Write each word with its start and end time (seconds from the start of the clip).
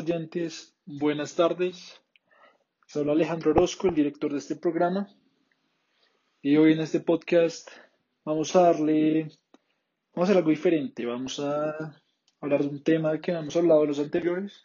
oyentes, 0.00 0.74
buenas 0.86 1.34
tardes. 1.34 2.00
Soy 2.86 3.08
Alejandro 3.08 3.50
Orozco, 3.50 3.88
el 3.88 3.94
director 3.94 4.32
de 4.32 4.38
este 4.38 4.56
programa. 4.56 5.08
Y 6.40 6.56
hoy 6.56 6.72
en 6.72 6.80
este 6.80 7.00
podcast 7.00 7.68
vamos 8.24 8.56
a 8.56 8.62
darle, 8.62 9.24
vamos 10.14 10.16
a 10.16 10.22
hacer 10.22 10.36
algo 10.38 10.48
diferente. 10.48 11.04
Vamos 11.04 11.38
a 11.38 12.00
hablar 12.40 12.62
de 12.62 12.68
un 12.68 12.82
tema 12.82 13.20
que 13.20 13.32
hemos 13.32 13.54
hablado 13.56 13.82
en 13.82 13.88
los 13.88 13.98
anteriores, 13.98 14.64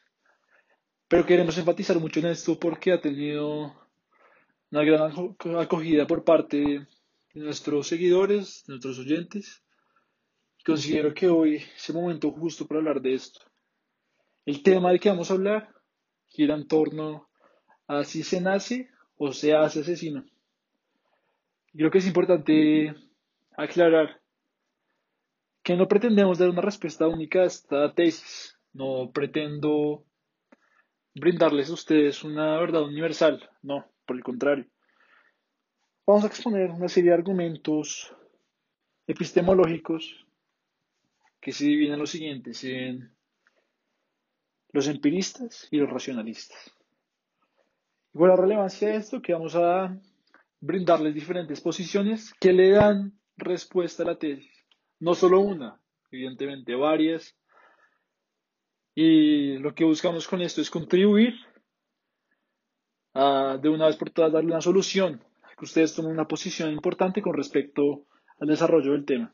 pero 1.10 1.26
queremos 1.26 1.58
enfatizar 1.58 2.00
mucho 2.00 2.22
en 2.22 2.28
esto 2.28 2.58
porque 2.58 2.94
ha 2.94 3.02
tenido 3.02 3.76
una 4.72 4.84
gran 4.86 5.12
acogida 5.60 6.08
por 6.08 6.24
parte 6.24 6.88
de 7.34 7.42
nuestros 7.42 7.88
seguidores, 7.88 8.64
de 8.68 8.74
nuestros 8.74 9.00
oyentes. 9.00 9.64
Considero 10.66 11.14
que 11.14 11.28
hoy 11.28 11.56
es 11.58 11.90
el 11.90 11.96
momento 11.96 12.32
justo 12.32 12.66
para 12.66 12.80
hablar 12.80 13.02
de 13.02 13.16
esto. 13.16 13.42
El 14.46 14.62
tema 14.62 14.90
del 14.90 15.00
que 15.00 15.10
vamos 15.10 15.32
a 15.32 15.34
hablar 15.34 15.74
gira 16.28 16.54
en 16.54 16.68
torno 16.68 17.28
a 17.88 18.04
si 18.04 18.22
se 18.24 18.42
nace 18.42 18.90
o 19.18 19.32
se 19.32 19.56
hace 19.56 19.80
asesino. 19.80 20.24
Creo 21.74 21.90
que 21.90 21.98
es 21.98 22.08
importante 22.08 22.96
aclarar 23.58 24.22
que 25.64 25.76
no 25.76 25.88
pretendemos 25.88 26.38
dar 26.38 26.50
una 26.50 26.62
respuesta 26.62 27.08
única 27.08 27.42
a 27.42 27.46
esta 27.46 27.94
tesis. 27.94 28.60
No 28.72 29.10
pretendo 29.12 30.06
brindarles 31.16 31.70
a 31.70 31.74
ustedes 31.74 32.24
una 32.24 32.60
verdad 32.60 32.84
universal. 32.84 33.50
No, 33.64 33.86
por 34.06 34.16
el 34.16 34.24
contrario. 34.24 34.68
Vamos 36.06 36.24
a 36.24 36.28
exponer 36.28 36.70
una 36.70 36.88
serie 36.88 37.10
de 37.10 37.16
argumentos 37.16 38.14
epistemológicos 39.08 40.24
que 41.42 41.52
se 41.52 41.66
dividen 41.66 41.94
en 41.94 42.00
los 42.00 42.12
siguientes, 42.12 42.64
en 42.64 43.15
los 44.76 44.90
empiristas 44.90 45.70
y 45.72 45.78
los 45.78 45.90
racionalistas. 45.90 46.60
Y 48.14 48.18
por 48.18 48.28
la 48.28 48.36
relevancia 48.36 48.90
de 48.90 48.98
esto, 48.98 49.22
que 49.22 49.32
vamos 49.32 49.56
a 49.56 49.98
brindarles 50.60 51.14
diferentes 51.14 51.62
posiciones 51.62 52.34
que 52.42 52.52
le 52.52 52.72
dan 52.72 53.18
respuesta 53.38 54.04
a 54.04 54.08
la 54.08 54.20
tesis. 54.20 54.52
No 55.00 55.16
solo 55.16 55.40
una, 55.40 55.82
evidentemente 56.12 56.76
varias. 56.76 57.38
Y 58.94 59.58
lo 59.60 59.74
que 59.74 59.86
buscamos 59.86 60.28
con 60.28 60.42
esto 60.42 60.60
es 60.60 60.70
contribuir 60.70 61.36
a, 63.14 63.58
de 63.62 63.70
una 63.70 63.88
vez 63.88 63.96
por 63.96 64.10
todas, 64.10 64.34
darle 64.34 64.52
una 64.52 64.62
solución, 64.62 65.24
que 65.58 65.66
ustedes 65.66 65.96
tomen 65.96 66.12
una 66.12 66.28
posición 66.28 66.70
importante 66.72 67.22
con 67.22 67.34
respecto 67.34 68.08
al 68.40 68.50
desarrollo 68.50 68.92
del 68.92 69.06
tema. 69.06 69.34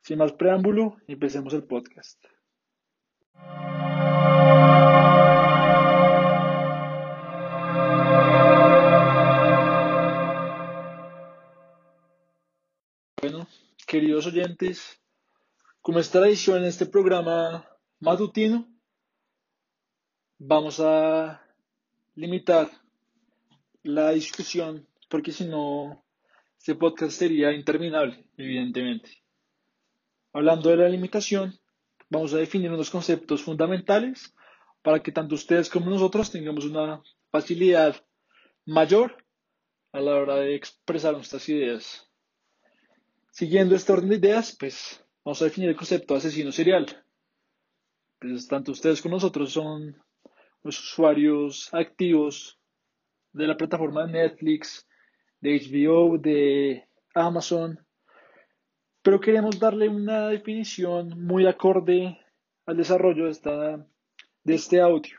Sin 0.00 0.16
más 0.16 0.32
preámbulo, 0.32 0.96
empecemos 1.06 1.52
el 1.52 1.64
podcast. 1.64 2.18
Oyentes, 14.28 15.00
como 15.80 15.98
es 15.98 16.10
tradición 16.10 16.58
en 16.58 16.66
este 16.66 16.86
programa 16.86 17.68
matutino, 18.00 18.68
vamos 20.38 20.80
a 20.80 21.42
limitar 22.14 22.70
la 23.82 24.10
discusión 24.10 24.86
porque 25.08 25.32
si 25.32 25.44
no, 25.46 26.04
este 26.58 26.74
podcast 26.74 27.12
sería 27.18 27.52
interminable, 27.52 28.24
evidentemente. 28.36 29.10
Hablando 30.32 30.70
de 30.70 30.76
la 30.76 30.88
limitación, 30.88 31.58
vamos 32.10 32.34
a 32.34 32.38
definir 32.38 32.70
unos 32.70 32.90
conceptos 32.90 33.42
fundamentales 33.42 34.34
para 34.82 35.02
que 35.02 35.12
tanto 35.12 35.34
ustedes 35.34 35.70
como 35.70 35.90
nosotros 35.90 36.30
tengamos 36.30 36.64
una 36.66 37.02
facilidad 37.30 37.96
mayor 38.66 39.24
a 39.92 40.00
la 40.00 40.16
hora 40.16 40.36
de 40.36 40.54
expresar 40.54 41.14
nuestras 41.14 41.48
ideas. 41.48 42.07
Siguiendo 43.38 43.76
este 43.76 43.92
orden 43.92 44.08
de 44.08 44.16
ideas, 44.16 44.56
pues 44.58 45.00
vamos 45.24 45.40
a 45.40 45.44
definir 45.44 45.70
el 45.70 45.76
concepto 45.76 46.12
de 46.12 46.18
asesino 46.18 46.50
serial. 46.50 47.04
Pues 48.18 48.48
tanto 48.48 48.72
ustedes 48.72 49.00
como 49.00 49.14
nosotros 49.14 49.52
son 49.52 49.96
los 50.64 50.80
usuarios 50.80 51.72
activos 51.72 52.58
de 53.32 53.46
la 53.46 53.56
plataforma 53.56 54.06
de 54.06 54.12
Netflix, 54.14 54.88
de 55.40 55.56
HBO, 55.56 56.18
de 56.18 56.88
Amazon, 57.14 57.78
pero 59.02 59.20
queremos 59.20 59.60
darle 59.60 59.88
una 59.88 60.30
definición 60.30 61.10
muy 61.24 61.46
acorde 61.46 62.18
al 62.66 62.76
desarrollo 62.76 63.26
de, 63.26 63.30
esta, 63.30 63.86
de 64.42 64.54
este 64.54 64.80
audio, 64.80 65.16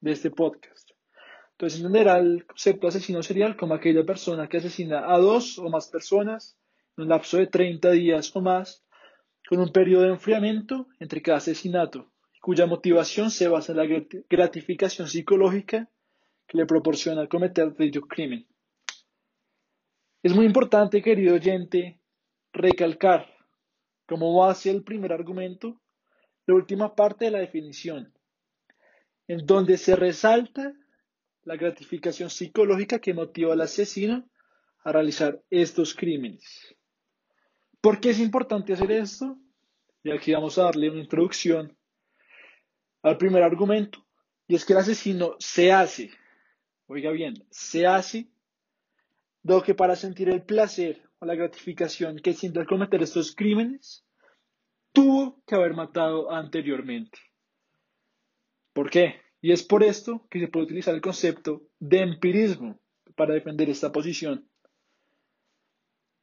de 0.00 0.10
este 0.10 0.32
podcast. 0.32 0.90
Entonces 1.52 1.78
entenderá 1.78 2.18
el 2.18 2.44
concepto 2.46 2.88
asesino 2.88 3.22
serial 3.22 3.56
como 3.56 3.74
aquella 3.74 4.04
persona 4.04 4.48
que 4.48 4.56
asesina 4.56 5.14
a 5.14 5.18
dos 5.18 5.56
o 5.60 5.68
más 5.68 5.86
personas 5.86 6.56
un 7.00 7.08
lapso 7.08 7.38
de 7.38 7.46
30 7.46 7.90
días 7.92 8.34
o 8.34 8.40
más, 8.40 8.84
con 9.48 9.60
un 9.60 9.72
periodo 9.72 10.04
de 10.04 10.10
enfriamiento 10.10 10.86
entre 10.98 11.22
cada 11.22 11.38
asesinato, 11.38 12.12
cuya 12.40 12.66
motivación 12.66 13.30
se 13.30 13.48
basa 13.48 13.72
en 13.72 13.78
la 13.78 14.04
gratificación 14.28 15.08
psicológica 15.08 15.88
que 16.46 16.58
le 16.58 16.66
proporciona 16.66 17.28
cometer 17.28 17.76
dicho 17.76 18.02
crimen. 18.02 18.46
Es 20.22 20.34
muy 20.34 20.46
importante, 20.46 21.02
querido 21.02 21.34
oyente, 21.34 22.00
recalcar, 22.52 23.26
como 24.06 24.36
base 24.38 24.70
el 24.70 24.82
primer 24.82 25.12
argumento, 25.12 25.80
la 26.46 26.54
última 26.54 26.94
parte 26.94 27.26
de 27.26 27.30
la 27.30 27.38
definición, 27.38 28.12
en 29.28 29.46
donde 29.46 29.78
se 29.78 29.96
resalta 29.96 30.74
la 31.44 31.56
gratificación 31.56 32.28
psicológica 32.28 32.98
que 32.98 33.14
motiva 33.14 33.52
al 33.52 33.60
asesino 33.60 34.28
a 34.82 34.92
realizar 34.92 35.40
estos 35.50 35.94
crímenes. 35.94 36.74
¿Por 37.80 38.00
qué 38.00 38.10
es 38.10 38.20
importante 38.20 38.72
hacer 38.72 38.90
esto? 38.92 39.38
Y 40.02 40.10
aquí 40.10 40.32
vamos 40.32 40.58
a 40.58 40.64
darle 40.64 40.90
una 40.90 41.00
introducción 41.00 41.76
al 43.02 43.16
primer 43.16 43.42
argumento, 43.42 44.06
y 44.46 44.54
es 44.54 44.64
que 44.64 44.74
el 44.74 44.80
asesino 44.80 45.36
se 45.38 45.72
hace, 45.72 46.10
oiga 46.86 47.10
bien, 47.10 47.34
se 47.50 47.86
hace, 47.86 48.28
lo 49.42 49.62
que 49.62 49.74
para 49.74 49.96
sentir 49.96 50.28
el 50.28 50.42
placer 50.42 51.08
o 51.18 51.24
la 51.24 51.34
gratificación 51.34 52.18
que 52.18 52.34
siente 52.34 52.60
al 52.60 52.66
cometer 52.66 53.02
estos 53.02 53.34
crímenes, 53.34 54.04
tuvo 54.92 55.42
que 55.46 55.54
haber 55.54 55.72
matado 55.72 56.30
anteriormente. 56.30 57.18
¿Por 58.74 58.90
qué? 58.90 59.22
Y 59.40 59.52
es 59.52 59.62
por 59.62 59.82
esto 59.82 60.26
que 60.30 60.40
se 60.40 60.48
puede 60.48 60.66
utilizar 60.66 60.94
el 60.94 61.00
concepto 61.00 61.62
de 61.78 62.00
empirismo 62.00 62.78
para 63.16 63.32
defender 63.32 63.70
esta 63.70 63.90
posición. 63.92 64.49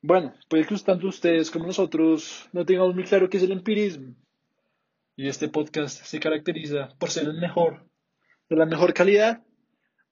Bueno, 0.01 0.33
puede 0.47 0.65
que 0.65 0.75
tanto 0.77 1.07
ustedes 1.07 1.49
como 1.49 1.65
nosotros 1.65 2.47
no 2.53 2.65
tengamos 2.65 2.93
muy 2.93 3.03
claro 3.03 3.29
qué 3.29 3.37
es 3.37 3.43
el 3.43 3.51
empirismo. 3.51 4.13
Y 5.15 5.27
este 5.27 5.49
podcast 5.49 6.03
se 6.03 6.19
caracteriza 6.19 6.89
por 6.99 7.09
ser 7.09 7.23
el 7.23 7.39
mejor, 7.39 7.83
de 8.47 8.55
la 8.55 8.67
mejor 8.67 8.93
calidad, 8.93 9.43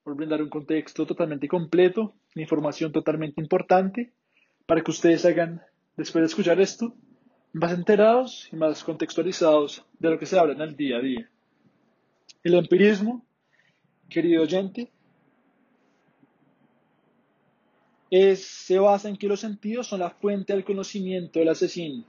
por 0.02 0.16
brindar 0.16 0.42
un 0.42 0.48
contexto 0.48 1.06
totalmente 1.06 1.46
completo, 1.46 2.16
información 2.34 2.90
totalmente 2.90 3.40
importante, 3.40 4.12
para 4.66 4.82
que 4.82 4.90
ustedes 4.90 5.24
hagan, 5.24 5.62
después 5.96 6.22
de 6.22 6.26
escuchar 6.26 6.60
esto, 6.60 6.92
más 7.52 7.72
enterados 7.72 8.48
y 8.52 8.56
más 8.56 8.82
contextualizados 8.82 9.86
de 10.00 10.10
lo 10.10 10.18
que 10.18 10.26
se 10.26 10.36
habla 10.36 10.54
en 10.54 10.62
el 10.62 10.76
día 10.76 10.96
a 10.96 11.00
día. 11.00 11.30
El 12.42 12.54
empirismo, 12.54 13.24
querido 14.10 14.42
oyente, 14.42 14.90
se 18.10 18.78
basa 18.78 19.08
en 19.08 19.16
que 19.16 19.26
los 19.26 19.40
sentidos 19.40 19.88
son 19.88 20.00
la 20.00 20.10
fuente 20.10 20.52
del 20.52 20.64
conocimiento 20.64 21.38
del 21.38 21.48
asesino. 21.48 22.04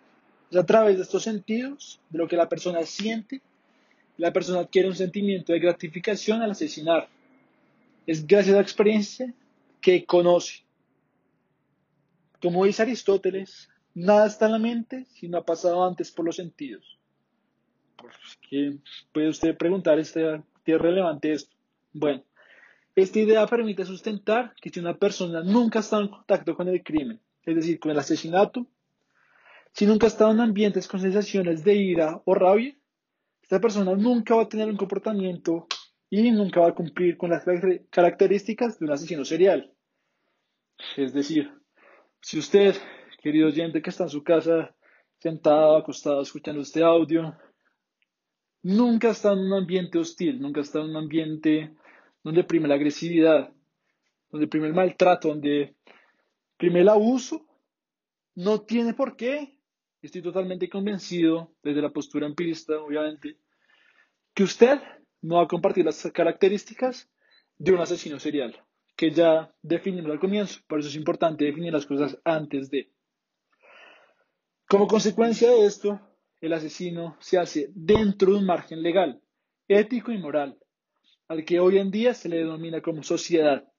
Es 0.52 0.58
a 0.58 0.66
través 0.66 0.98
de 0.98 1.04
estos 1.04 1.24
sentidos, 1.24 2.00
de 2.10 2.20
lo 2.20 2.28
que 2.28 2.38
la 2.38 2.48
persona 2.48 2.84
siente, 2.84 3.42
la 4.18 4.34
persona 4.34 4.62
adquiere 4.62 4.88
un 4.88 4.96
sentimiento 4.96 5.54
de 5.54 5.60
gratificación 5.60 6.42
al 6.42 6.52
asesinar. 6.52 7.08
Es 8.06 8.26
gracias 8.26 8.54
a 8.54 8.58
la 8.58 8.64
experiencia 8.64 9.34
que 9.82 10.06
conoce. 10.06 10.64
Como 12.42 12.66
dice 12.66 12.84
Aristóteles, 12.84 13.70
nada 13.94 14.28
está 14.28 14.46
en 14.46 14.52
la 14.54 14.60
mente 14.60 15.06
si 15.10 15.28
no 15.28 15.40
ha 15.40 15.46
pasado 15.46 15.84
antes 15.86 16.12
por 16.12 16.26
los 16.26 16.36
sentidos. 16.36 16.98
Pues, 17.98 18.14
¿Qué 18.48 18.78
puede 19.12 19.30
usted 19.30 19.58
preguntar, 19.58 20.00
¿es 20.00 20.14
relevante 20.66 21.34
esto? 21.34 21.56
Bueno, 21.94 22.24
esta 22.98 23.20
idea 23.20 23.46
permite 23.46 23.86
sustentar 23.86 24.56
que 24.60 24.72
si 24.72 24.80
una 24.80 24.98
persona 24.98 25.44
nunca 25.44 25.78
ha 25.78 25.82
estado 25.82 26.02
en 26.02 26.08
contacto 26.08 26.56
con 26.56 26.68
el 26.68 26.84
crimen, 26.84 27.22
es 27.44 27.56
decir, 27.56 27.80
con 27.80 27.92
el 27.92 28.00
asesinato, 28.00 28.66
si 29.72 29.86
nunca 29.86 30.08
ha 30.08 30.10
estado 30.10 30.32
en 30.32 30.40
ambientes 30.40 30.88
con 30.88 31.00
sensaciones 31.00 31.64
de 31.64 31.76
ira 31.76 32.20
o 32.26 32.34
rabia, 32.34 32.76
esta 33.44 33.62
persona 33.62 33.94
nunca 33.94 34.34
va 34.36 34.44
a 34.44 34.50
tener 34.50 34.68
un 34.68 34.78
comportamiento 34.78 35.68
y 36.10 36.32
nunca 36.32 36.60
va 36.60 36.70
a 36.70 36.74
cumplir 36.74 37.18
con 37.18 37.30
las 37.30 37.46
características 37.92 38.80
de 38.80 38.86
un 38.86 38.92
asesino 38.92 39.24
serial. 39.24 39.72
Es 40.96 41.14
decir, 41.14 41.52
si 42.20 42.40
usted, 42.40 42.76
querido 43.22 43.50
oyente 43.50 43.84
que 43.84 43.92
está 43.92 44.06
en 44.06 44.10
su 44.10 44.24
casa, 44.24 44.76
sentado, 45.20 45.78
acostado, 45.78 46.24
escuchando 46.24 46.64
este 46.64 46.82
audio, 46.82 47.38
nunca 48.64 49.12
está 49.12 49.34
en 49.34 49.40
un 49.40 49.54
ambiente 49.54 50.00
hostil, 50.00 50.42
nunca 50.42 50.62
está 50.62 50.80
en 50.80 50.86
un 50.86 50.96
ambiente 50.96 51.78
donde 52.24 52.44
prime 52.44 52.68
la 52.68 52.76
agresividad, 52.76 53.54
donde 54.30 54.48
prime 54.48 54.68
el 54.68 54.74
maltrato, 54.74 55.30
donde 55.30 55.76
prime 56.58 56.82
el 56.82 56.90
abuso, 56.90 57.46
no 58.36 58.62
tiene 58.62 58.94
por 58.94 59.16
qué. 59.16 59.60
Estoy 60.02 60.22
totalmente 60.22 60.70
convencido, 60.70 61.56
desde 61.64 61.82
la 61.82 61.90
postura 61.90 62.28
empirista, 62.28 62.80
obviamente, 62.80 63.38
que 64.34 64.44
usted 64.44 64.80
no 65.22 65.38
va 65.38 65.44
a 65.44 65.48
compartir 65.48 65.86
las 65.86 66.02
características 66.14 67.10
de 67.58 67.72
un 67.72 67.80
asesino 67.80 68.20
serial, 68.20 68.56
que 68.96 69.12
ya 69.12 69.54
definimos 69.62 70.12
al 70.12 70.20
comienzo. 70.20 70.60
Por 70.68 70.80
eso 70.80 70.90
es 70.90 70.96
importante 70.96 71.46
definir 71.46 71.74
las 71.74 71.86
cosas 71.86 72.20
antes 72.24 72.70
de. 72.70 72.92
Como 74.68 74.86
consecuencia 74.88 75.50
de 75.50 75.66
esto, 75.66 76.00
el 76.42 76.54
asesino 76.54 77.18
se 77.20 77.40
hace 77.40 77.72
dentro 77.74 78.34
de 78.34 78.38
un 78.40 78.46
margen 78.46 78.84
legal, 78.84 79.22
ético 79.68 80.12
y 80.12 80.18
moral, 80.20 80.58
al 81.28 81.44
que 81.44 81.60
hoy 81.60 81.78
en 81.78 81.92
día 81.92 82.14
se 82.14 82.30
le 82.30 82.38
denomina 82.38 82.82
como 82.82 83.04
sociedad, 83.04 83.72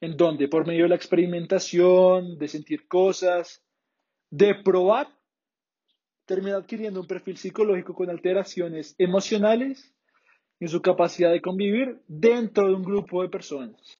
en 0.00 0.16
donde 0.16 0.48
por 0.48 0.66
medio 0.66 0.84
de 0.84 0.90
la 0.90 0.96
experimentación, 0.96 2.38
de 2.38 2.48
sentir 2.48 2.86
cosas, 2.86 3.62
de 4.30 4.54
probar, 4.54 5.08
termina 6.24 6.56
adquiriendo 6.56 7.00
un 7.00 7.06
perfil 7.06 7.36
psicológico 7.36 7.94
con 7.94 8.08
alteraciones 8.10 8.94
emocionales 8.98 9.94
en 10.60 10.68
su 10.68 10.80
capacidad 10.80 11.32
de 11.32 11.42
convivir 11.42 12.00
dentro 12.06 12.68
de 12.68 12.74
un 12.74 12.82
grupo 12.82 13.22
de 13.22 13.28
personas. 13.28 13.98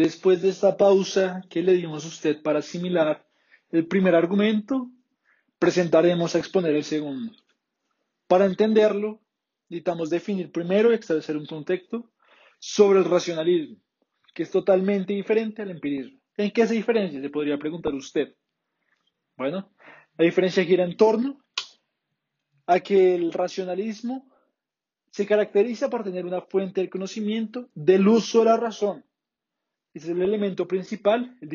Después 0.00 0.42
de 0.42 0.48
esta 0.48 0.76
pausa 0.76 1.42
que 1.48 1.62
le 1.62 1.74
dimos 1.74 2.04
a 2.04 2.08
usted 2.08 2.42
para 2.42 2.60
asimilar 2.60 3.26
el 3.70 3.86
primer 3.86 4.14
argumento, 4.14 4.90
presentaremos 5.58 6.34
a 6.34 6.38
exponer 6.38 6.74
el 6.74 6.84
segundo. 6.84 7.32
Para 8.26 8.46
entenderlo, 8.46 9.20
necesitamos 9.68 10.10
definir 10.10 10.50
primero 10.50 10.90
y 10.90 10.94
establecer 10.96 11.36
un 11.36 11.46
contexto 11.46 12.10
sobre 12.58 12.98
el 13.00 13.04
racionalismo, 13.04 13.76
que 14.34 14.42
es 14.44 14.50
totalmente 14.50 15.12
diferente 15.12 15.62
al 15.62 15.70
empirismo. 15.70 16.18
¿En 16.36 16.50
qué 16.50 16.66
se 16.66 16.74
diferencia? 16.74 17.20
Se 17.20 17.30
podría 17.30 17.58
preguntar 17.58 17.94
usted. 17.94 18.34
Bueno, 19.36 19.70
la 20.16 20.24
diferencia 20.24 20.64
gira 20.64 20.84
en 20.84 20.96
torno 20.96 21.38
a 22.66 22.80
que 22.80 23.14
el 23.14 23.32
racionalismo 23.32 24.30
se 25.10 25.26
caracteriza 25.26 25.90
por 25.90 26.04
tener 26.04 26.24
una 26.24 26.40
fuente 26.40 26.80
del 26.80 26.90
conocimiento 26.90 27.68
del 27.74 28.06
uso 28.06 28.40
de 28.40 28.44
la 28.46 28.56
razón. 28.56 29.04
Es 29.92 30.08
el 30.08 30.22
elemento 30.22 30.68
principal, 30.68 31.36
el 31.40 31.48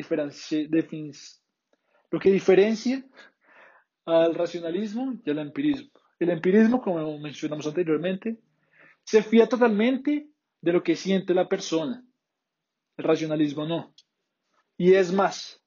lo 2.10 2.20
que 2.20 2.30
diferencia 2.30 3.04
al 4.04 4.34
racionalismo 4.34 5.14
y 5.24 5.30
al 5.30 5.38
empirismo. 5.38 5.90
El 6.18 6.30
empirismo, 6.30 6.80
como 6.80 7.18
mencionamos 7.18 7.66
anteriormente, 7.66 8.38
se 9.04 9.22
fía 9.22 9.48
totalmente 9.48 10.28
de 10.60 10.72
lo 10.72 10.82
que 10.82 10.96
siente 10.96 11.34
la 11.34 11.48
persona. 11.48 12.04
El 12.96 13.04
racionalismo 13.04 13.66
no. 13.66 13.94
Y 14.76 14.94
es 14.94 15.12
más, 15.12 15.62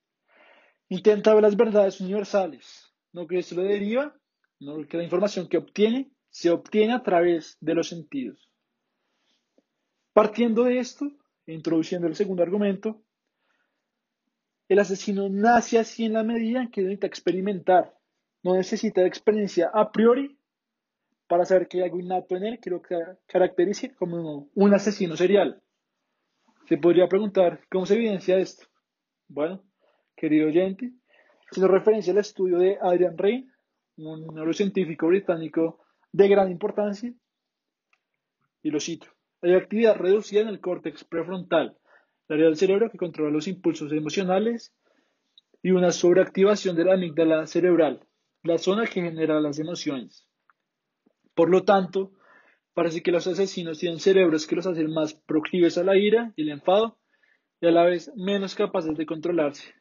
intenta 0.88 1.33
ver 1.33 1.44
las 1.44 1.56
verdades 1.56 2.00
universales, 2.01 2.92
no 3.12 3.27
que 3.27 3.39
esto 3.39 3.56
le 3.56 3.63
deriva, 3.63 4.15
no 4.60 4.86
que 4.88 4.98
la 4.98 5.04
información 5.04 5.48
que 5.48 5.57
obtiene 5.57 6.12
se 6.30 6.51
obtiene 6.51 6.94
a 6.94 7.04
través 7.04 7.57
de 7.60 7.74
los 7.74 7.89
sentidos. 7.89 8.50
Partiendo 10.13 10.63
de 10.63 10.80
esto, 10.80 11.12
introduciendo 11.54 12.07
el 12.07 12.16
segundo 12.16 12.44
argumento, 12.44 13.01
el 14.68 14.80
asesino 14.80 15.30
nace 15.30 15.80
así 15.80 16.06
en 16.06 16.13
la 16.13 16.24
medida 16.24 16.69
que 16.72 16.81
necesita 16.81 17.07
experimentar, 17.07 17.96
no 18.44 18.56
necesita 18.56 19.06
experiencia 19.06 19.72
a 19.74 19.92
priori 19.92 20.38
para 21.28 21.46
saber 21.46 21.68
que 21.68 21.78
hay 21.78 21.84
algo 21.86 22.00
innato 22.00 22.36
en 22.36 22.44
él 22.44 22.60
que 22.60 22.69
lo 22.69 22.81
caracterice 23.28 23.94
como 23.96 24.50
un 24.54 24.74
asesino 24.74 25.16
serial. 25.16 25.62
Se 26.68 26.78
podría 26.78 27.07
preguntar, 27.07 27.62
¿cómo 27.69 27.86
se 27.86 27.96
evidencia 27.96 28.38
esto? 28.38 28.68
Bueno, 29.28 29.63
querido 30.16 30.48
oyente, 30.48 30.92
se 31.51 31.62
nos 31.62 31.69
referencia 31.69 32.13
al 32.13 32.19
estudio 32.19 32.60
de 32.60 32.78
Adrian 32.81 33.18
Rain, 33.18 33.51
un 33.98 34.28
neurocientífico 34.34 35.07
británico 35.07 35.80
de 36.12 36.28
gran 36.28 36.51
importancia, 36.51 37.13
y 38.62 38.72
lo 38.72 38.80
cito, 38.80 39.07
hay 39.41 39.53
actividad 39.53 39.95
reducida 39.95 40.41
en 40.41 40.50
el 40.50 40.59
córtex 40.59 41.03
prefrontal, 41.03 41.77
la 42.27 42.36
área 42.36 42.47
del 42.47 42.57
cerebro 42.57 42.89
que 42.89 42.97
controla 42.97 43.31
los 43.31 43.47
impulsos 43.47 43.91
emocionales, 43.91 44.74
y 45.62 45.71
una 45.71 45.91
sobreactivación 45.91 46.75
de 46.75 46.86
la 46.86 46.94
amígdala 46.94 47.45
cerebral, 47.45 48.06
la 48.44 48.57
zona 48.57 48.86
que 48.86 49.01
genera 49.01 49.41
las 49.41 49.59
emociones. 49.59 50.27
Por 51.33 51.50
lo 51.50 51.63
tanto, 51.63 52.13
parece 52.74 53.01
que 53.01 53.12
los 53.12 53.27
asesinos 53.27 53.80
tienen 53.80 54.00
cerebros 54.00 54.47
que 54.47 54.56
los 54.56 54.68
hacen 54.68 54.91
más 54.94 55.13
proclives 55.13 55.77
a 55.77 55.83
la 55.83 55.97
ira 55.97 56.33
y 56.36 56.44
el 56.44 56.50
enfado, 56.50 56.97
y 57.62 57.68
a 57.68 57.71
la 57.71 57.83
vez 57.83 58.12
menos 58.15 58.56
capaces 58.56 58.95
de 58.95 59.06
controlarse. 59.06 59.74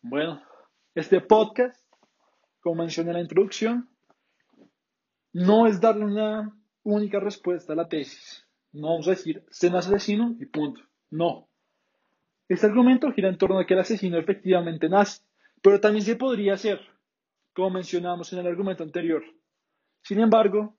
Bueno, 0.00 0.42
este 0.94 1.20
podcast, 1.20 1.78
como 2.60 2.82
mencioné 2.82 3.10
en 3.10 3.16
la 3.16 3.22
introducción, 3.22 3.90
no 5.32 5.66
es 5.66 5.80
darle 5.80 6.06
una 6.06 6.56
única 6.82 7.20
respuesta 7.20 7.74
a 7.74 7.76
la 7.76 7.88
tesis. 7.88 8.46
No 8.72 8.88
vamos 8.88 9.08
a 9.08 9.12
decir, 9.12 9.44
se 9.50 9.66
es 9.66 9.74
asesino 9.74 10.36
y 10.38 10.46
punto. 10.46 10.82
No. 11.10 11.48
Este 12.48 12.66
argumento 12.66 13.12
gira 13.12 13.28
en 13.28 13.38
torno 13.38 13.58
a 13.58 13.66
que 13.66 13.74
el 13.74 13.80
asesino 13.80 14.18
efectivamente 14.18 14.88
nace, 14.88 15.22
pero 15.62 15.80
también 15.80 16.04
se 16.04 16.16
podría 16.16 16.54
hacer, 16.54 16.80
como 17.52 17.70
mencionamos 17.70 18.32
en 18.32 18.40
el 18.40 18.46
argumento 18.46 18.82
anterior. 18.82 19.22
Sin 20.02 20.20
embargo, 20.20 20.76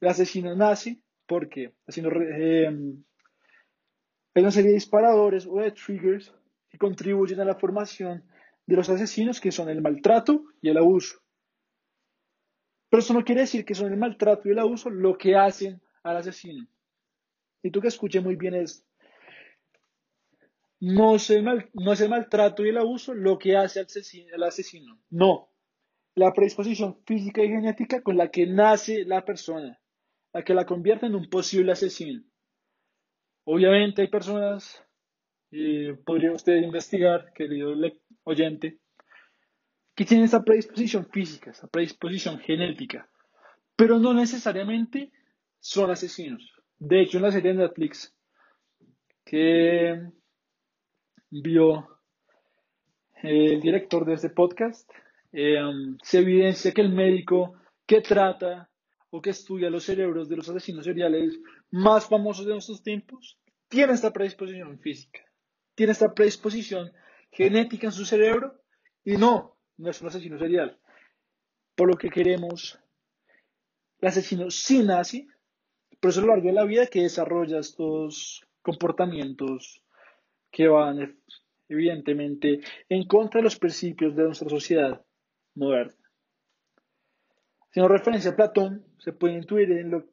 el 0.00 0.08
asesino 0.08 0.54
nace 0.54 1.00
porque 1.26 1.74
eh, 1.96 2.66
hay 4.34 4.42
una 4.42 4.50
serie 4.50 4.70
de 4.70 4.74
disparadores 4.74 5.46
o 5.46 5.60
de 5.60 5.72
triggers 5.72 6.34
que 6.68 6.78
contribuyen 6.78 7.40
a 7.40 7.44
la 7.44 7.54
formación 7.54 8.24
de 8.66 8.76
los 8.76 8.88
asesinos, 8.88 9.40
que 9.40 9.52
son 9.52 9.68
el 9.68 9.80
maltrato 9.80 10.44
y 10.60 10.70
el 10.70 10.78
abuso. 10.78 11.18
Pero 12.88 13.00
eso 13.00 13.14
no 13.14 13.24
quiere 13.24 13.42
decir 13.42 13.64
que 13.64 13.74
son 13.74 13.92
el 13.92 13.98
maltrato 13.98 14.48
y 14.48 14.52
el 14.52 14.58
abuso 14.58 14.90
lo 14.90 15.18
que 15.18 15.36
hacen 15.36 15.80
al 16.02 16.16
asesino. 16.18 16.66
Y 17.64 17.70
tú 17.70 17.80
que 17.80 17.88
escuche 17.88 18.20
muy 18.20 18.36
bien 18.36 18.54
esto. 18.54 18.86
No 20.80 21.16
es, 21.16 21.30
el 21.30 21.44
no 21.72 21.92
es 21.94 22.00
el 22.02 22.10
maltrato 22.10 22.62
y 22.62 22.68
el 22.68 22.76
abuso 22.76 23.14
lo 23.14 23.38
que 23.38 23.56
hace 23.56 23.80
al 23.80 23.86
asesino, 23.86 24.44
asesino. 24.44 25.00
No. 25.08 25.48
La 26.14 26.34
predisposición 26.34 27.00
física 27.06 27.42
y 27.42 27.48
genética 27.48 28.02
con 28.02 28.18
la 28.18 28.30
que 28.30 28.46
nace 28.46 29.06
la 29.06 29.24
persona, 29.24 29.80
la 30.34 30.44
que 30.44 30.52
la 30.52 30.66
convierte 30.66 31.06
en 31.06 31.14
un 31.14 31.30
posible 31.30 31.72
asesino. 31.72 32.22
Obviamente 33.44 34.02
hay 34.02 34.08
personas, 34.08 34.84
podría 36.04 36.32
usted 36.32 36.56
investigar, 36.56 37.32
querido 37.32 37.74
oyente, 38.24 38.78
que 39.94 40.04
tienen 40.04 40.26
esa 40.26 40.44
predisposición 40.44 41.08
física, 41.10 41.50
esa 41.50 41.66
predisposición 41.66 42.40
genética, 42.40 43.08
pero 43.74 43.98
no 43.98 44.12
necesariamente 44.12 45.12
son 45.60 45.90
asesinos. 45.90 46.53
De 46.86 47.00
hecho, 47.00 47.16
en 47.16 47.22
la 47.22 47.32
serie 47.32 47.52
de 47.52 47.58
Netflix 47.60 48.14
que 49.24 49.98
vio 51.30 51.88
el 53.22 53.58
director 53.62 54.04
de 54.04 54.12
este 54.12 54.28
podcast, 54.28 54.90
eh, 55.32 55.56
se 56.02 56.18
evidencia 56.18 56.72
que 56.72 56.82
el 56.82 56.90
médico 56.90 57.54
que 57.86 58.02
trata 58.02 58.68
o 59.08 59.22
que 59.22 59.30
estudia 59.30 59.70
los 59.70 59.84
cerebros 59.84 60.28
de 60.28 60.36
los 60.36 60.46
asesinos 60.50 60.84
seriales 60.84 61.40
más 61.70 62.06
famosos 62.06 62.44
de 62.44 62.52
nuestros 62.52 62.82
tiempos 62.82 63.38
tiene 63.68 63.94
esta 63.94 64.12
predisposición 64.12 64.78
física, 64.78 65.20
tiene 65.74 65.92
esta 65.92 66.12
predisposición 66.12 66.92
genética 67.30 67.86
en 67.86 67.92
su 67.92 68.04
cerebro 68.04 68.60
y 69.04 69.16
no 69.16 69.56
no 69.78 69.90
es 69.90 70.02
un 70.02 70.08
asesino 70.08 70.38
serial. 70.38 70.78
Por 71.74 71.88
lo 71.88 71.96
que 71.96 72.10
queremos, 72.10 72.78
el 74.00 74.08
asesino 74.08 74.50
sí 74.50 74.82
nace, 74.82 75.26
pero 76.04 76.10
es 76.10 76.18
a 76.18 76.20
lo 76.20 76.26
largo 76.26 76.48
de 76.48 76.52
la 76.52 76.64
vida 76.66 76.86
que 76.86 77.00
desarrolla 77.00 77.60
estos 77.60 78.46
comportamientos 78.60 79.82
que 80.50 80.68
van 80.68 81.16
evidentemente 81.66 82.60
en 82.90 83.06
contra 83.06 83.38
de 83.38 83.44
los 83.44 83.58
principios 83.58 84.14
de 84.14 84.24
nuestra 84.24 84.50
sociedad 84.50 85.02
moderna. 85.54 85.96
Nos 87.74 87.90
referencia 87.90 88.32
a 88.32 88.36
Platón, 88.36 88.84
se 88.98 89.14
puede 89.14 89.38
intuir 89.38 89.72
en 89.72 90.06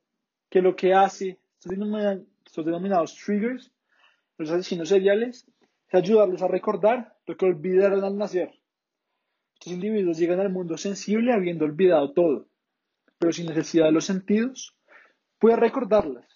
que 0.50 0.62
lo 0.62 0.78
que 0.78 0.94
hace 0.94 1.42
estos 1.60 2.66
denominados 2.66 3.14
triggers, 3.18 3.70
los 4.38 4.50
asesinos 4.50 4.88
seriales, 4.88 5.46
es 5.90 5.94
ayudarlos 5.94 6.42
a 6.42 6.48
recordar 6.48 7.18
lo 7.26 7.36
que 7.36 7.48
olvidaron 7.48 8.06
al 8.06 8.18
nacer 8.18 8.50
Estos 9.56 9.74
individuos 9.74 10.18
llegan 10.18 10.40
al 10.40 10.54
mundo 10.54 10.78
sensible 10.78 11.34
habiendo 11.34 11.66
olvidado 11.66 12.14
todo, 12.14 12.48
pero 13.18 13.34
sin 13.34 13.48
necesidad 13.48 13.88
de 13.88 13.92
los 13.92 14.06
sentidos, 14.06 14.74
puede 15.42 15.56
recordarlas 15.56 16.28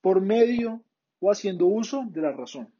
por 0.00 0.22
medio 0.22 0.82
o 1.18 1.30
haciendo 1.30 1.66
uso 1.66 2.04
de 2.08 2.22
la 2.22 2.30
razón. 2.30 2.72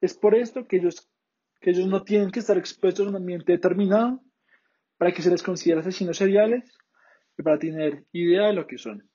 Es 0.00 0.14
por 0.14 0.34
esto 0.34 0.68
que 0.68 0.76
ellos, 0.76 1.10
que 1.58 1.70
ellos 1.70 1.86
no 1.86 2.04
tienen 2.04 2.30
que 2.30 2.40
estar 2.40 2.58
expuestos 2.58 3.06
a 3.06 3.08
un 3.08 3.16
ambiente 3.16 3.50
determinado 3.52 4.22
para 4.98 5.12
que 5.12 5.22
se 5.22 5.30
les 5.30 5.42
considere 5.42 5.80
asesinos 5.80 6.18
seriales 6.18 6.70
y 7.38 7.42
para 7.42 7.58
tener 7.58 8.04
idea 8.12 8.48
de 8.48 8.52
lo 8.52 8.66
que 8.66 8.76
son. 8.76 9.09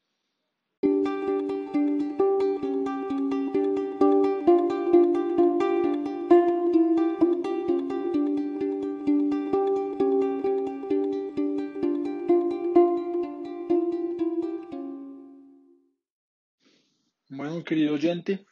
Querido 17.65 17.95
oyente, 17.95 18.45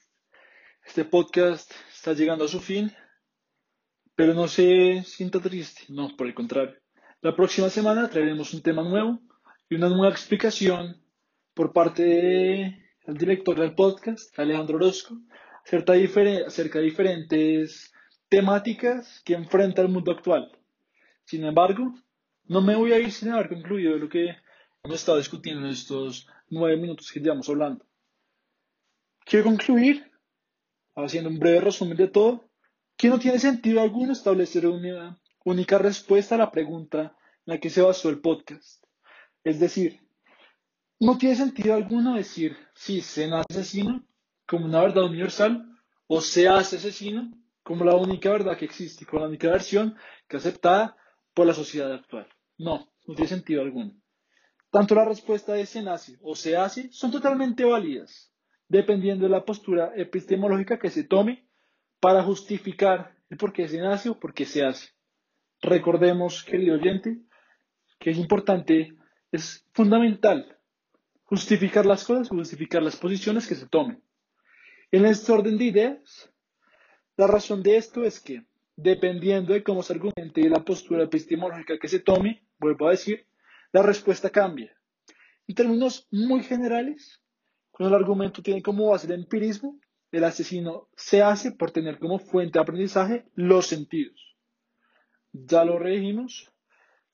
este 0.83 1.05
podcast 1.05 1.71
está 1.95 2.13
llegando 2.13 2.45
a 2.45 2.47
su 2.47 2.59
fin, 2.59 2.91
pero 4.15 4.33
no 4.33 4.47
se 4.47 5.03
sienta 5.05 5.39
triste, 5.39 5.83
no, 5.89 6.17
por 6.17 6.27
el 6.27 6.33
contrario. 6.33 6.75
La 7.21 7.35
próxima 7.35 7.69
semana 7.69 8.09
traeremos 8.09 8.53
un 8.53 8.61
tema 8.61 8.81
nuevo 8.81 9.19
y 9.69 9.75
una 9.75 9.87
nueva 9.87 10.09
explicación 10.09 11.01
por 11.53 11.71
parte 11.71 12.03
del 13.05 13.17
director 13.17 13.57
del 13.57 13.75
podcast, 13.75 14.37
Alejandro 14.37 14.77
Orozco, 14.77 15.15
acerca 15.63 15.93
de, 15.93 16.85
diferentes 16.85 17.93
temáticas 18.27 19.21
que 19.23 19.35
enfrenta 19.35 19.83
el 19.83 19.89
mundo 19.89 20.11
actual. 20.11 20.51
Sin 21.23 21.45
embargo, 21.45 21.93
no 22.45 22.61
me 22.61 22.75
voy 22.75 22.93
a 22.93 22.99
ir 22.99 23.11
sin 23.11 23.29
haber 23.29 23.47
concluido 23.47 23.95
lo 23.95 24.09
que 24.09 24.35
hemos 24.83 24.99
estado 24.99 25.19
discutiendo 25.19 25.65
en 25.65 25.71
estos 25.71 26.27
nueve 26.49 26.77
minutos 26.77 27.11
que 27.11 27.19
llevamos 27.19 27.47
hablando. 27.47 27.85
Quiero 29.33 29.49
concluir 29.49 30.11
haciendo 30.95 31.27
un 31.27 31.39
breve 31.39 31.59
resumen 31.59 31.97
de 31.97 32.07
todo, 32.07 32.51
que 32.95 33.09
no 33.09 33.17
tiene 33.17 33.39
sentido 33.39 33.81
alguno 33.81 34.13
establecer 34.13 34.67
una 34.67 35.19
única 35.43 35.79
respuesta 35.79 36.35
a 36.35 36.37
la 36.37 36.51
pregunta 36.51 37.17
en 37.47 37.53
la 37.53 37.57
que 37.57 37.71
se 37.71 37.81
basó 37.81 38.11
el 38.11 38.21
podcast. 38.21 38.85
Es 39.43 39.59
decir, 39.59 40.07
no 40.99 41.17
tiene 41.17 41.35
sentido 41.35 41.73
alguno 41.73 42.13
decir 42.13 42.55
si 42.75 43.01
se 43.01 43.27
nace 43.27 43.47
asesino 43.49 44.05
como 44.45 44.65
una 44.65 44.81
verdad 44.81 45.05
universal 45.05 45.65
o 46.05 46.21
se 46.21 46.47
hace 46.47 46.75
asesino 46.75 47.31
como 47.63 47.85
la 47.85 47.95
única 47.95 48.29
verdad 48.29 48.55
que 48.55 48.65
existe, 48.65 49.03
como 49.03 49.23
la 49.23 49.29
única 49.29 49.49
versión 49.49 49.97
que 50.27 50.37
aceptada 50.37 50.95
por 51.33 51.47
la 51.47 51.55
sociedad 51.55 51.91
actual. 51.91 52.27
No, 52.59 52.87
no 53.07 53.15
tiene 53.15 53.29
sentido 53.29 53.63
alguno. 53.63 53.99
Tanto 54.69 54.93
la 54.93 55.05
respuesta 55.05 55.53
de 55.53 55.65
se 55.65 55.81
nace 55.81 56.19
o 56.21 56.35
se 56.35 56.55
hace 56.55 56.91
son 56.91 57.09
totalmente 57.09 57.65
válidas, 57.65 58.31
dependiendo 58.73 59.25
de 59.25 59.29
la 59.29 59.45
postura 59.45 59.93
epistemológica 59.95 60.79
que 60.79 60.89
se 60.89 61.03
tome 61.03 61.45
para 61.99 62.23
justificar 62.23 63.15
el 63.29 63.37
por 63.37 63.53
qué 63.53 63.67
se 63.67 63.77
nace 63.77 64.09
o 64.09 64.19
por 64.19 64.33
qué 64.33 64.45
se 64.45 64.65
hace. 64.65 64.89
Recordemos, 65.61 66.43
querido 66.43 66.73
oyente, 66.73 67.19
que 67.99 68.09
es 68.09 68.17
importante, 68.17 68.95
es 69.31 69.63
fundamental 69.73 70.57
justificar 71.25 71.85
las 71.85 72.03
cosas, 72.03 72.29
justificar 72.29 72.81
las 72.81 72.95
posiciones 72.95 73.47
que 73.47 73.53
se 73.53 73.67
tomen. 73.67 74.01
En 74.91 75.05
este 75.05 75.31
orden 75.31 75.59
de 75.59 75.65
ideas, 75.65 76.31
la 77.15 77.27
razón 77.27 77.61
de 77.61 77.77
esto 77.77 78.03
es 78.03 78.19
que, 78.19 78.43
dependiendo 78.75 79.53
de 79.53 79.63
cómo 79.63 79.83
se 79.83 79.93
argumente 79.93 80.49
la 80.49 80.65
postura 80.65 81.03
epistemológica 81.03 81.77
que 81.77 81.87
se 81.87 81.99
tome, 81.99 82.43
vuelvo 82.57 82.87
a 82.87 82.91
decir, 82.91 83.27
la 83.71 83.83
respuesta 83.83 84.31
cambia. 84.31 84.75
En 85.47 85.53
términos 85.53 86.07
muy 86.09 86.41
generales, 86.41 87.22
cuando 87.73 87.95
el 87.95 88.03
argumento 88.03 88.43
tiene 88.43 88.61
como 88.61 88.91
base 88.91 89.07
el 89.07 89.13
empirismo, 89.13 89.79
el 90.11 90.23
asesino 90.23 90.89
se 90.95 91.23
hace 91.23 91.51
por 91.51 91.71
tener 91.71 91.97
como 91.97 92.19
fuente 92.19 92.59
de 92.59 92.61
aprendizaje 92.61 93.25
los 93.33 93.65
sentidos. 93.65 94.37
Ya 95.31 95.65
lo 95.65 95.79
regimos, 95.79 96.53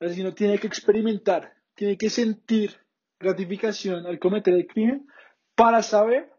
el 0.01 0.07
asesino 0.07 0.33
tiene 0.33 0.59
que 0.59 0.67
experimentar, 0.67 1.53
tiene 1.75 1.97
que 1.97 2.09
sentir 2.09 2.75
gratificación 3.17 4.05
al 4.05 4.19
cometer 4.19 4.53
el 4.53 4.67
crimen 4.67 5.07
para 5.55 5.81
saber, 5.81 6.29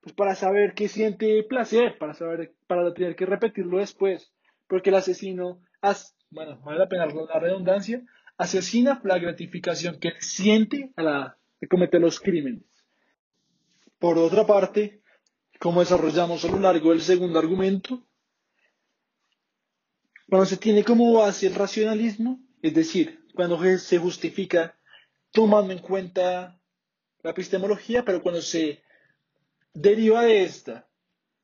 pues 0.00 0.12
para 0.16 0.34
saber 0.34 0.74
que 0.74 0.88
siente 0.88 1.44
placer, 1.44 1.98
para 1.98 2.14
saber, 2.14 2.56
para 2.66 2.92
tener 2.92 3.14
que 3.14 3.26
repetirlo 3.26 3.78
después, 3.78 4.32
porque 4.66 4.90
el 4.90 4.96
asesino, 4.96 5.62
bueno, 6.30 6.60
vale 6.62 6.80
la 6.80 6.88
pena 6.88 7.06
la 7.06 7.38
redundancia, 7.38 8.02
asesina 8.36 9.00
la 9.04 9.20
gratificación 9.20 10.00
que 10.00 10.14
siente 10.18 10.92
a 10.96 11.02
la 11.04 11.39
de 11.60 11.68
cometer 11.68 12.00
los 12.00 12.20
crímenes. 12.20 12.64
Por 13.98 14.18
otra 14.18 14.46
parte, 14.46 15.02
como 15.58 15.80
desarrollamos 15.80 16.44
a 16.44 16.48
lo 16.48 16.58
largo 16.58 16.90
del 16.90 17.02
segundo 17.02 17.38
argumento, 17.38 18.06
cuando 20.28 20.46
se 20.46 20.56
tiene 20.56 20.84
como 20.84 21.12
base 21.12 21.48
el 21.48 21.54
racionalismo, 21.54 22.40
es 22.62 22.74
decir, 22.74 23.26
cuando 23.34 23.60
se 23.78 23.98
justifica 23.98 24.78
tomando 25.32 25.72
en 25.72 25.80
cuenta 25.80 26.60
la 27.22 27.30
epistemología, 27.30 28.04
pero 28.04 28.22
cuando 28.22 28.40
se 28.40 28.82
deriva 29.74 30.22
de 30.22 30.42
esta 30.42 30.88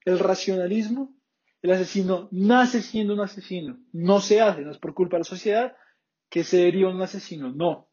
el 0.04 0.18
racionalismo, 0.18 1.14
el 1.62 1.72
asesino 1.72 2.28
nace 2.30 2.80
siendo 2.80 3.14
un 3.14 3.20
asesino, 3.20 3.78
no 3.92 4.20
se 4.20 4.40
hace, 4.40 4.62
no 4.62 4.70
es 4.70 4.78
por 4.78 4.94
culpa 4.94 5.16
de 5.16 5.20
la 5.20 5.24
sociedad 5.24 5.76
que 6.28 6.44
se 6.44 6.58
deriva 6.58 6.90
un 6.90 7.02
asesino, 7.02 7.52
no. 7.52 7.88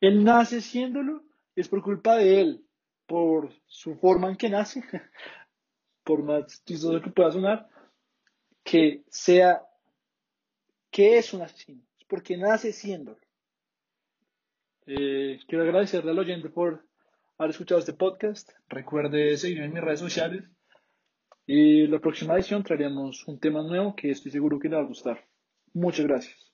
Él 0.00 0.24
nace 0.24 0.60
siéndolo, 0.60 1.24
es 1.60 1.68
por 1.68 1.82
culpa 1.82 2.16
de 2.16 2.40
él, 2.40 2.66
por 3.06 3.50
su 3.66 3.94
forma 3.96 4.28
en 4.28 4.36
que 4.36 4.48
nace, 4.48 4.82
por 6.04 6.22
más 6.22 6.64
chistoso 6.64 7.00
que 7.00 7.10
pueda 7.10 7.32
sonar, 7.32 7.68
que 8.62 9.04
sea 9.08 9.62
¿Qué 10.90 11.18
es 11.18 11.32
un 11.32 11.42
asesino? 11.42 11.82
Es 11.98 12.04
porque 12.06 12.36
nace 12.36 12.72
siéndolo. 12.72 13.18
Eh, 14.86 15.38
quiero 15.46 15.64
agradecerle 15.64 16.10
al 16.10 16.18
oyente 16.18 16.48
por 16.48 16.84
haber 17.36 17.50
escuchado 17.50 17.80
este 17.80 17.92
podcast. 17.92 18.50
Recuerde 18.68 19.36
seguirme 19.36 19.66
en 19.66 19.74
mis 19.74 19.82
redes 19.82 20.00
sociales. 20.00 20.44
Y 21.46 21.86
la 21.86 22.00
próxima 22.00 22.34
edición 22.34 22.62
traeremos 22.62 23.26
un 23.26 23.38
tema 23.38 23.62
nuevo 23.62 23.94
que 23.94 24.10
estoy 24.10 24.32
seguro 24.32 24.58
que 24.58 24.68
le 24.68 24.76
va 24.76 24.82
a 24.82 24.86
gustar. 24.86 25.24
Muchas 25.72 26.06
gracias. 26.06 26.47